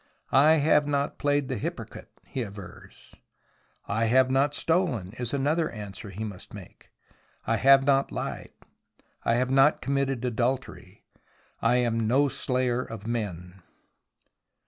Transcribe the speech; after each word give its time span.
"I 0.31 0.53
have 0.53 0.87
not 0.87 1.19
played 1.19 1.47
the 1.47 1.59
hypocrite," 1.59 2.09
he 2.25 2.41
avers." 2.41 3.13
I 3.87 4.05
have 4.05 4.31
not 4.31 4.55
stolen," 4.55 5.13
is 5.19 5.31
another 5.31 5.69
answer 5.69 6.09
he 6.09 6.23
must 6.23 6.55
make." 6.55 6.89
I 7.45 7.57
have 7.57 7.83
not 7.83 8.11
lied. 8.11 8.49
I 9.23 9.35
have 9.35 9.51
not 9.51 9.79
committed 9.79 10.25
adultery. 10.25 11.03
I 11.61 11.75
am 11.75 11.99
no 11.99 12.29
slayer 12.29 12.81
of 12.81 13.05
men." 13.05 13.61